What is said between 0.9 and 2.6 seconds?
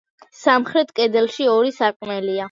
კედელში ორი სარკმელია.